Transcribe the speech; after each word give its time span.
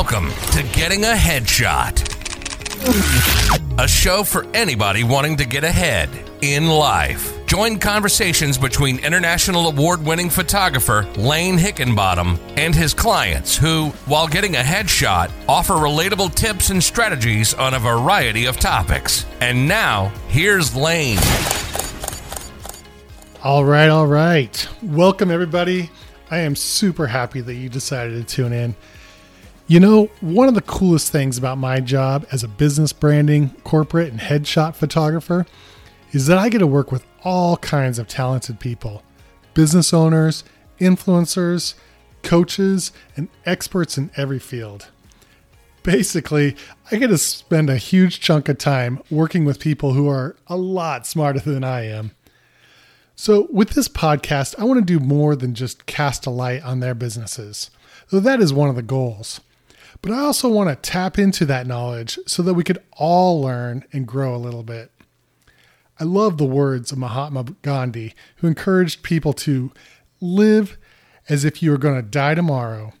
Welcome 0.00 0.30
to 0.52 0.62
Getting 0.78 1.02
a 1.02 1.08
Headshot, 1.08 2.04
a 3.82 3.88
show 3.88 4.22
for 4.22 4.46
anybody 4.54 5.02
wanting 5.02 5.36
to 5.38 5.44
get 5.44 5.64
ahead 5.64 6.08
in 6.40 6.68
life. 6.68 7.44
Join 7.46 7.80
conversations 7.80 8.56
between 8.58 9.00
international 9.00 9.66
award 9.66 10.04
winning 10.04 10.30
photographer 10.30 11.04
Lane 11.16 11.58
Hickenbottom 11.58 12.38
and 12.56 12.76
his 12.76 12.94
clients, 12.94 13.56
who, 13.56 13.88
while 14.06 14.28
getting 14.28 14.54
a 14.54 14.60
headshot, 14.60 15.32
offer 15.48 15.74
relatable 15.74 16.32
tips 16.32 16.70
and 16.70 16.80
strategies 16.80 17.52
on 17.54 17.74
a 17.74 17.80
variety 17.80 18.46
of 18.46 18.56
topics. 18.60 19.26
And 19.40 19.66
now, 19.66 20.12
here's 20.28 20.76
Lane. 20.76 21.18
All 23.42 23.64
right, 23.64 23.88
all 23.88 24.06
right. 24.06 24.68
Welcome, 24.80 25.32
everybody. 25.32 25.90
I 26.30 26.38
am 26.38 26.54
super 26.54 27.08
happy 27.08 27.40
that 27.40 27.54
you 27.54 27.68
decided 27.68 28.28
to 28.28 28.36
tune 28.36 28.52
in. 28.52 28.76
You 29.70 29.80
know, 29.80 30.06
one 30.22 30.48
of 30.48 30.54
the 30.54 30.62
coolest 30.62 31.12
things 31.12 31.36
about 31.36 31.58
my 31.58 31.78
job 31.78 32.26
as 32.32 32.42
a 32.42 32.48
business 32.48 32.90
branding, 32.94 33.50
corporate, 33.64 34.10
and 34.10 34.18
headshot 34.18 34.74
photographer 34.74 35.44
is 36.12 36.26
that 36.26 36.38
I 36.38 36.48
get 36.48 36.60
to 36.60 36.66
work 36.66 36.90
with 36.90 37.04
all 37.22 37.58
kinds 37.58 37.98
of 37.98 38.08
talented 38.08 38.60
people 38.60 39.02
business 39.52 39.92
owners, 39.92 40.42
influencers, 40.80 41.74
coaches, 42.22 42.92
and 43.14 43.28
experts 43.44 43.98
in 43.98 44.10
every 44.16 44.38
field. 44.38 44.88
Basically, 45.82 46.56
I 46.90 46.96
get 46.96 47.08
to 47.08 47.18
spend 47.18 47.68
a 47.68 47.76
huge 47.76 48.20
chunk 48.20 48.48
of 48.48 48.56
time 48.56 49.02
working 49.10 49.44
with 49.44 49.60
people 49.60 49.92
who 49.92 50.08
are 50.08 50.34
a 50.46 50.56
lot 50.56 51.06
smarter 51.06 51.40
than 51.40 51.62
I 51.62 51.84
am. 51.84 52.12
So, 53.16 53.48
with 53.50 53.70
this 53.70 53.88
podcast, 53.88 54.58
I 54.58 54.64
want 54.64 54.78
to 54.80 54.98
do 54.98 55.04
more 55.04 55.36
than 55.36 55.54
just 55.54 55.84
cast 55.84 56.24
a 56.24 56.30
light 56.30 56.62
on 56.62 56.80
their 56.80 56.94
businesses, 56.94 57.70
though 58.08 58.20
that 58.20 58.40
is 58.40 58.50
one 58.50 58.70
of 58.70 58.76
the 58.76 58.82
goals. 58.82 59.42
But 60.02 60.12
I 60.12 60.20
also 60.20 60.48
want 60.48 60.70
to 60.70 60.90
tap 60.90 61.18
into 61.18 61.44
that 61.46 61.66
knowledge 61.66 62.18
so 62.26 62.42
that 62.42 62.54
we 62.54 62.64
could 62.64 62.82
all 62.92 63.40
learn 63.40 63.84
and 63.92 64.06
grow 64.06 64.34
a 64.34 64.38
little 64.38 64.62
bit. 64.62 64.92
I 66.00 66.04
love 66.04 66.38
the 66.38 66.44
words 66.44 66.92
of 66.92 66.98
Mahatma 66.98 67.44
Gandhi, 67.62 68.14
who 68.36 68.46
encouraged 68.46 69.02
people 69.02 69.32
to 69.34 69.72
live 70.20 70.78
as 71.28 71.44
if 71.44 71.62
you 71.62 71.70
were 71.70 71.78
going 71.78 71.96
to 71.96 72.02
die 72.02 72.34
tomorrow, 72.34 72.92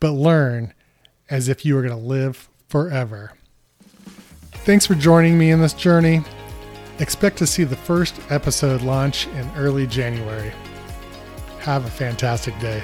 but 0.00 0.12
learn 0.12 0.72
as 1.28 1.48
if 1.48 1.64
you 1.64 1.74
were 1.74 1.82
going 1.82 1.98
to 1.98 2.06
live 2.06 2.48
forever. 2.68 3.32
Thanks 4.64 4.86
for 4.86 4.94
joining 4.94 5.38
me 5.38 5.50
in 5.50 5.60
this 5.60 5.74
journey. 5.74 6.22
Expect 6.98 7.38
to 7.38 7.46
see 7.46 7.64
the 7.64 7.76
first 7.76 8.20
episode 8.30 8.82
launch 8.82 9.26
in 9.28 9.50
early 9.56 9.86
January. 9.86 10.52
Have 11.60 11.86
a 11.86 11.90
fantastic 11.90 12.58
day. 12.58 12.82